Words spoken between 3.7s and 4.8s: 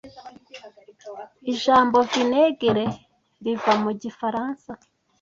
mu gifaransa